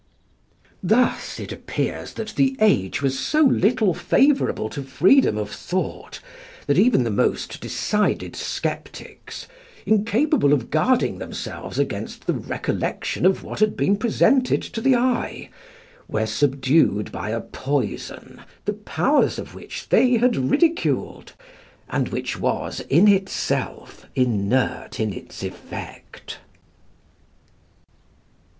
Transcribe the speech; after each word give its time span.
Thus 0.81 1.39
it 1.39 1.51
appears 1.51 2.15
that 2.15 2.29
the 2.29 2.57
age 2.59 3.03
was 3.03 3.19
so 3.19 3.43
little 3.43 3.93
favourable 3.93 4.67
to 4.69 4.81
freedom 4.81 5.37
of 5.37 5.51
thought, 5.51 6.19
that 6.65 6.79
even 6.79 7.03
the 7.03 7.11
most 7.11 7.61
decided 7.61 8.35
sceptics, 8.35 9.47
incapable 9.85 10.53
of 10.53 10.71
guarding 10.71 11.19
themselves 11.19 11.77
against 11.77 12.25
the 12.25 12.33
recollection 12.33 13.27
of 13.27 13.43
what 13.43 13.59
had 13.59 13.77
been 13.77 13.95
presented 13.95 14.63
to 14.63 14.81
the 14.81 14.95
eye, 14.95 15.51
were 16.07 16.25
subdued 16.25 17.11
by 17.11 17.29
a 17.29 17.39
poison, 17.41 18.41
the 18.65 18.73
powers 18.73 19.37
of 19.37 19.53
which 19.53 19.89
they 19.89 20.17
had 20.17 20.35
ridiculed, 20.35 21.33
and 21.87 22.09
which 22.09 22.39
was 22.39 22.79
in 22.89 23.07
itself 23.07 24.07
inert 24.15 24.99
in 24.99 25.13
its 25.13 25.43
effect. 25.43 26.39